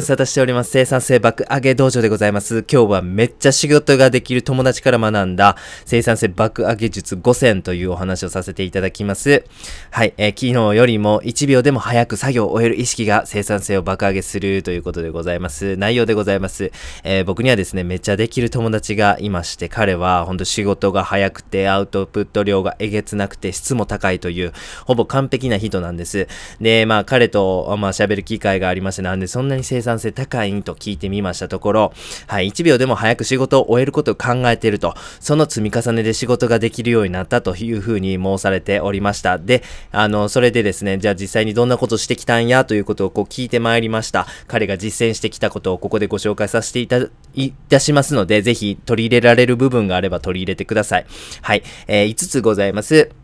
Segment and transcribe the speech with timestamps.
[0.00, 2.64] 無沙汰しております生産性爆上げ道場でございます。
[2.72, 9.44] 今日はめっちゃ仕事ができる友達から学んだ生産性爆上げ術5選というお話をさせていただきます。
[9.90, 15.76] はい、えー昨日よりも1秒でも早く作業を終える意識が生産性を爆上げするということでございます。
[15.76, 16.72] 内容でございます。
[17.04, 24.54] えー僕にはですね、めっちゃできる友達がいまして、彼は本当仕事が早くて、アウトプット量がえげつなくて、質も高いという、
[24.86, 26.26] ほぼ完璧な人なんです。
[26.58, 31.92] で、まあ彼と、まあ喋る機会がありまして、なんでそんなに生産性高いんと聞いてみましたところ、
[32.26, 39.38] はい、1秒でも早く仕事を終えることを考えていると、その積み重ねで仕事ができるようになったというふうに申されておりました。
[39.38, 39.62] で、
[39.92, 44.26] あの、それでですね、じゃあ実際にどんなことしてきたんやということをこう聞いてまいりました。
[44.46, 47.00] 彼が実践してきたことをここでご紹介させていた
[47.34, 51.06] いたしますので、ぜひ取り入れられる部分があれば取り入れてください。
[51.42, 53.19] はい、えー5つございます。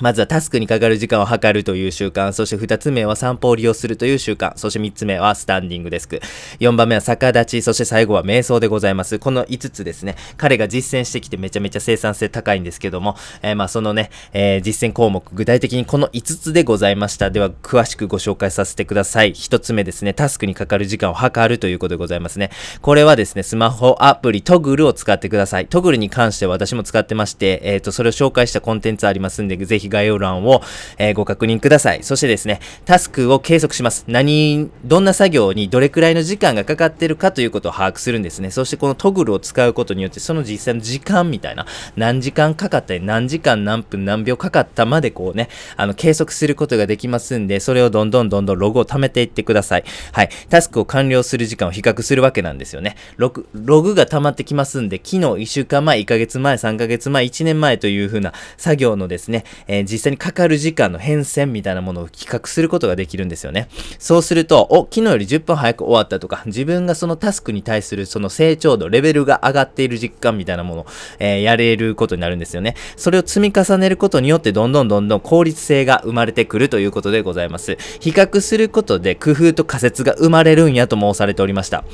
[0.00, 6.20] まずはタスクにかかる時間を測るという習慣、そして2つ目は散歩を利用するという習慣、そして3つ目はスタンディングデスク、
[6.58, 9.18] 4番目は逆立ち、そして最後は瞑想でございます。
[9.18, 17.30] この5つですね、彼が実践してきてめちゃめちゃ生産性高いんですけども、えーまあそのね、えー実践項目、具体的にこの5つでございました。
[17.30, 19.32] では詳しくご紹介させてください。
[19.32, 22.50] 1つ目ですね、タスクにかかる時間を測るということでございますね。
[22.80, 25.66] これはですね、スマホアプリトグルを使ってください。
[25.66, 30.62] トグルに関しては私も使ってまして、えっ、と、それを紹介したコンテンツありますんで、ぜひ概要欄を、
[30.98, 32.02] えーご確認ください。
[32.02, 34.04] そしてですね、タスクを計測します。
[34.08, 38.50] 何、どんな作業にどれくらいの時間がかかってるかということを把握するんですね。
[38.50, 49.84] そしてこのトグルを使うことによって、その実際の時間みたいな、何時間かかったり、何時間何分何秒かかったまでこうね、あの、計測することができますんで、それをどんどんどんどんログを貯めていってください。
[50.12, 50.30] はい。
[50.48, 52.96] タスクを完了する時間を比較するわけなんですよね。
[53.16, 63.68] ログ、ログが溜まってきますんで、昨日1週間前、1ヶ月前、3ヶ月前、1年前という風な作業のですね、えー実際にかかる時間の変遷みたいなものを比較することができるんですよね。
[63.98, 70.86] そうすると、お、昨日より10分早く終わったとか、自分がそのタスクに対するその成長度、レベルが上がっている実感みたいなものを、
[71.18, 72.76] えーやれることになるんですよね。
[72.96, 77.76] それを積み重ねることによって、どんどんどんどん効率性が生まれてくるということでございます。
[78.00, 81.84] 比較することで工夫と仮説が生まれるんやと申されておりました。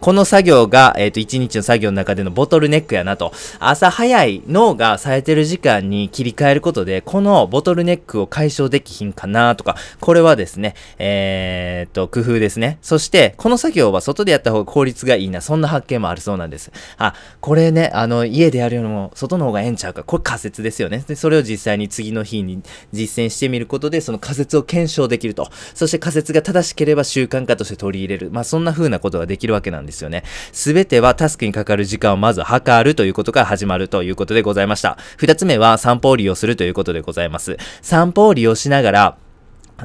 [0.00, 3.32] この作業が、えっ、と、1日の作業の中でのボトルネックやなと。
[3.58, 12.78] 朝早い脳が冴えてる時間に切り替えることで、このボトルネックを解消できひんかなとか、これはですね、えーっと、工夫ですね。
[12.82, 16.72] そして、この作業は外でやった方が効率がいいな、そんな発見もあるそうなんです。
[16.98, 20.02] あ、これね、あの、家でやるよりも外の方がええんちゃうか。
[20.02, 21.04] これ仮説ですよね。
[21.06, 25.48] で、それを実際に次の日に実践してみることで、その仮説を検証できると。
[25.72, 28.32] そして仮説が正しければ習慣化として取り入れる。
[28.32, 30.24] まあ、そんな風なことができるわけなんですよね。
[30.50, 34.98] すべてはタスクにかかる時間をまず測るということから始まるということでございました。
[35.16, 37.56] 二つ目は散歩を利用するということでございます。
[37.82, 39.16] 散歩を利用しながら、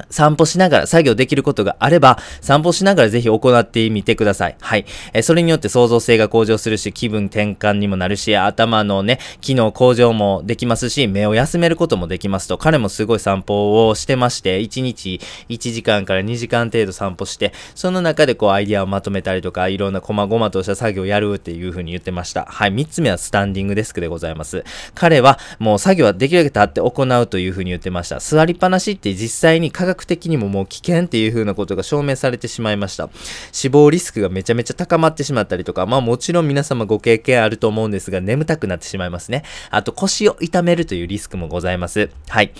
[0.09, 4.55] 散歩しながら作業できることがあれば、散歩しながらぜひ行ってみてください。
[4.59, 4.85] はい。
[5.13, 22.45] えそれによって創造性が向上するし、気分転換にもなるし、頭のね、機能向上もできますし、目を休めることもできますと、彼もすごい散歩をしてまして、1日1時間から2時間程度散歩して、その中でこうアイディアをまとめたりとか、いろんな細々とした作業をやるっていう風に言ってました。
[22.45, 22.73] はい。
[22.73, 24.63] 3つ目はスタンディングデスクでございます。
[24.93, 28.19] 彼はもう作業はできるだけ立って行うという風に言ってました。
[28.19, 33.09] 座りっぱなしって実際に科学的にももう危険っていう風なことが証明されてしまいました。
[33.53, 39.43] 死亡リスクがめちゃめちゃ高まってしまったりとか、まあもちろん皆様ご経験あると思うんですが、眠たくなってしまいますね。
[39.69, 42.09] あと腰を痛めるというリスクもございます。
[42.27, 42.51] はい。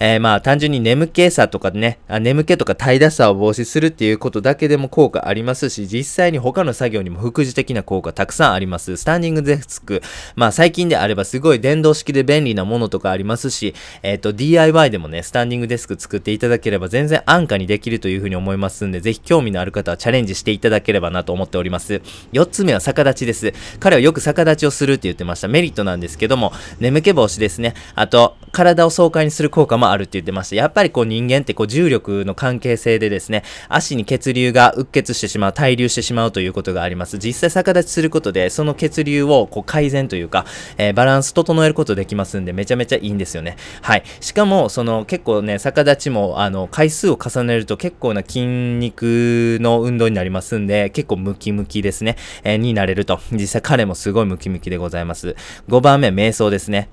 [0.00, 8.98] えー、まあ単純に眠気さとかね、あ眠気とか怠惰さを防止するっていうことだけでも効果ありますし、実際に他の作業にも副次的な効果たくさんあります。
[8.98, 10.02] スタンディングデスク。
[10.34, 22.02] まあ最近であればすごい電動式で便利なものとかありますし、えっ、と DIY でもね、スタンディングデスク作っていただけければ全然安価にできるというふうに思いますんで、ぜひ興味のある方はチャレンジしていただければなと思っております。
[22.32, 23.52] 4つ目は逆立ちです。
[23.78, 25.48] 彼はよく逆立ちをするって言ってました。
[25.48, 27.74] メリットなんですけども、眠気防止ですね。
[27.94, 30.56] あと、体を爽快にする効果もあるって言ってました。
[30.56, 37.18] やっぱりこう人間ってこう重力の関係性でですね、足に血流がうっ血してしまう、滞留してしまうということがあります。
[37.18, 40.46] 実際逆立ちすることで、その血流をこう改善というか、
[40.78, 43.56] えーバランス整えることできますんで、めちゃめちゃいいんですよね。
[43.82, 44.02] はい。
[44.20, 53.20] しかも、その結構ね、逆立ちも、あの、の回数を重ねると結構な筋肉の運動になりますんで、結構ムキムキですね、えーになれると。
[53.32, 55.36] 実際彼もすごいムキムキでございます。
[55.68, 56.88] 5番目瞑想ですね。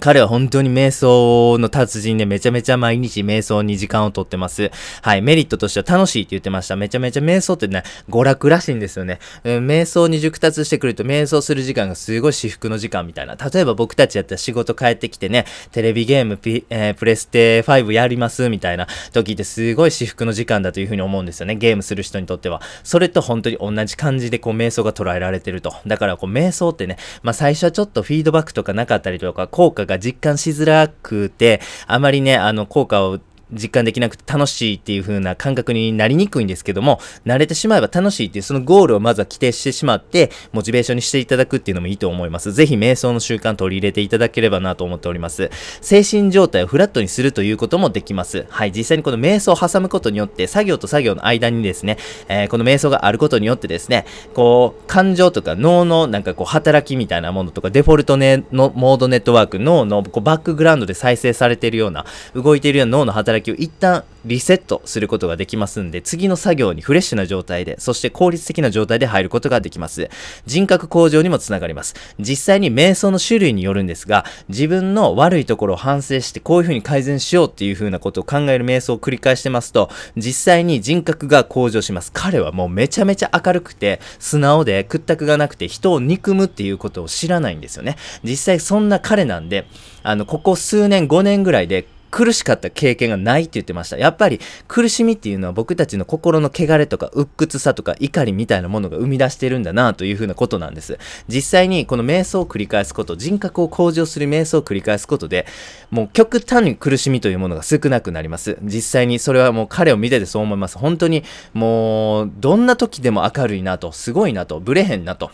[0.00, 4.70] 彼は本当に瞑想の達人でめちゃめちゃ毎日瞑想に時間をとってます。
[5.02, 5.22] はい。
[5.22, 6.76] メリットとしては楽しいって言ってました。
[6.76, 9.18] めちゃめちゃ瞑想ってね、娯楽らしいんですよね。
[9.44, 13.36] えー、瞑想に熟達してくると瞑想する時間がすごい至福の時間みたいな。
[13.36, 21.54] 例えば僕たちやったら仕事帰ってきてね、テレビゲーム、ピえー、プレステ5やりますみたいな時ってすごい至福の時間だというふうに思うんですよね。
[21.54, 22.60] ゲームする人にとっては。
[22.82, 25.74] それと本当に同じ感じでこう瞑想が捉えられてると。
[25.86, 33.20] だからこう瞑想ってね、まあ最初はちょっとフィードバックとかなかったりとか、効果が実感しづらくて、あまりね、あの、効果を
[33.52, 42.52] 実感できなくて楽しいっていう風な感覚になりにくいんですけども、慣れてしまえば楽しいっていうそのゴールをまずは規定してしまって、モチベーションにしていただくっていうのもいいと思います。
[42.52, 45.50] ぜひ瞑想の習慣取り入れていただければなと思っております。
[45.80, 48.46] 精神状態をフラットにするということもできます。
[48.48, 51.98] はい、実際にこの瞑想を挟むことによって、作業と作業の間にですね、
[52.28, 62.04] えー、この瞑想があることによってですね、こう、感情とか脳のなんかこう働きみたいなものとか、デフォルトネのモードネットワーク、脳のこうバックグラウンドで再生されているような、
[62.34, 70.08] 動いているような脳の働きを一旦リセットすることができますんで、次の作業にフレッシュな状態で、そして効率的な状態で入ることができます。
[70.46, 71.94] 人格向上にもつながります。
[72.18, 82.10] 実際に瞑想の種類によるんですが、自分の悪いところを反省して、こういう風に改善しようっていう風なことを考える瞑想を繰り返してますと、実際に人格が向上します。
[82.12, 87.96] 彼はもうめちゃめちゃ明るくて、素直で屈託がなくて、人を憎むっていうことを知らないんですよね。
[88.22, 89.66] 実際そんな彼なんで、
[90.02, 93.98] あの、ここ数年、5年ぐらいで苦しかった経験がないって言ってました。
[93.98, 94.38] やっぱり
[94.68, 100.96] 苦しみっていうのは僕たちの心の汚れとか鬱屈さとか怒りみたいなものが生み出してるんだなというふうなことなんです。
[101.26, 105.44] 実際にこの瞑想を繰り返すこと、人格を向上する瞑想を繰り返すことで、
[105.90, 108.58] もう極端に苦しみというものが少なくなります。
[108.62, 110.78] 実際にそれはもう彼を見ててそう思います。
[110.78, 115.32] 本当にもうどんな時でも明るいなと、すごいなと、ブレへんなと。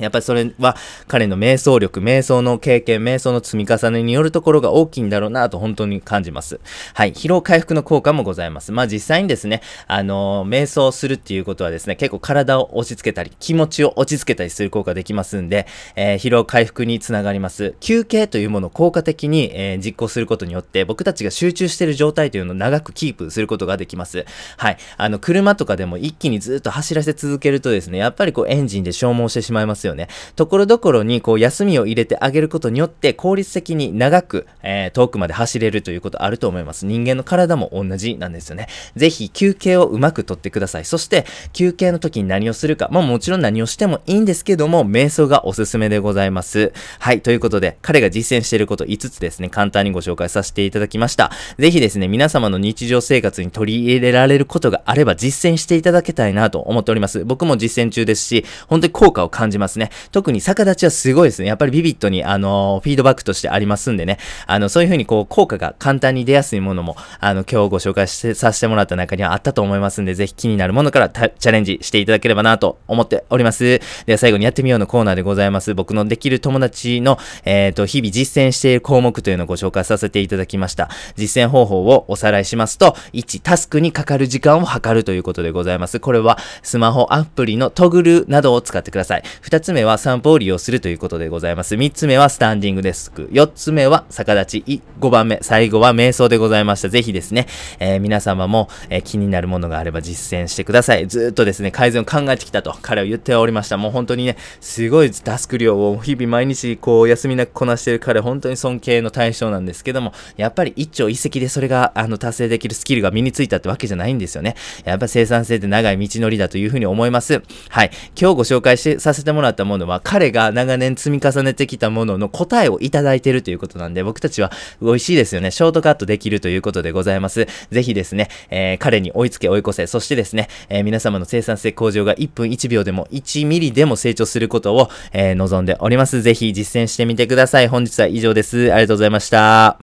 [0.00, 0.76] やっぱりそれは
[1.06, 6.60] 彼の瞑想力、瞑想の経験、瞑想の積み重ねによるところが大きいんだろうなと本当に感じます。
[6.94, 7.12] はい。
[7.12, 8.72] 疲労回復の効果もございます。
[8.72, 17.74] まあ実際にですね、あのー、瞑想するっていうことはですね、結構体を落ち着けたり、気持ちを落ち着けたりする効果できますんで、えー、疲労回復につながります。
[17.78, 24.24] 休憩というものを効果的に、えー、実行することによって、僕たちが集中している状態というのを長くキープすることができます。
[24.56, 24.76] はい。
[24.96, 30.08] あの、車とかでも一気にずっと走らせ続けるとですね、やっぱりこうエンジンで消耗してしまいますよね。
[30.36, 36.86] ところどころにこう休みを入れてあげることによって効率的に長く、えー、遠くまで走れるということあると思います。
[36.86, 38.68] 人間の体も同じなんですよね。
[38.96, 40.84] ぜひ休憩をうまくとってください。
[40.84, 46.72] そして休憩の時に何をするか、まあもちろん何をしてもいいんですけども、瞑想がおすすめでございます。
[46.98, 51.30] はい、ということで彼が実践していること5つですね、簡単にご紹介させていただきました。
[51.58, 57.24] ぜひですね、皆様の日常生活に取り入れられることがあれば実践していただけたいなと思っております。
[57.24, 59.90] 僕も実践中ですし、本当に効果を感じますね。
[60.12, 61.48] 特に逆立ちはすごいですね。
[61.48, 64.18] やっぱりビビットに、あの、フィードバックとしてありますんでね。
[64.46, 73.80] あの、そういう風にこう、効果が簡単に出やすいものも、あの、今日ご紹介してさせてもらった中にはあったと思いますんで、ぜひ気になるものからチャレンジしていただければなと思っております。
[74.06, 75.74] では最後にやってみようのコーナーでございます。
[75.74, 80.88] 僕のできる友達の、えっ、ー、と、日々実践している項目というのをご紹介させていただきました。
[81.16, 86.00] 実践方法をおさらいしますと、1、タスクにかかる時間を測るということでございます。
[86.00, 89.22] これは、スマホアプリのトグルなどを使ってください。
[89.42, 91.74] 2つ目は散歩を利用するということでございます。
[91.74, 93.28] 3つ目はスタンディングデスク。
[93.32, 94.82] 4つ目は逆立ち。
[95.00, 96.90] 5番目、最後は瞑想でございました。
[96.90, 97.46] ぜひですね、
[97.78, 101.06] えー、皆様も、えー、気になるものがあれば実践してください。
[101.06, 103.78] ずっとですね、改善を考えてきたと彼は言っておりました。
[103.78, 114.56] もう本当にね、すごいタスク量を日々毎日こう休みなくこなしている彼、本当に尊敬の対象なんですけども、やっぱり一朝一夕でそれがあの達成できるスキルが身についたってわけじゃないんですよね。
[114.84, 117.42] やっぱ生産性って長い道のりだというふうに思います。
[117.70, 117.90] はい。
[118.20, 125.50] 今日ご紹介しさせてもらったものは、彼が長年積み重ねてきたものの答えをいただいているということなんで、僕たちは美味しいですよね。
[125.50, 127.46] ショートカットできるということでございます。
[127.70, 136.22] ぜひですね、えー、彼に追いつけ追い越せ、そしてですね、えー、皆様の生産性向上が1分1秒でも1ミリでも成長することを、えー、望んでおります。
[136.22, 137.68] ぜひ実践してみてください。
[137.68, 138.72] 本日は以上です。
[138.72, 139.72] ありがとうございました。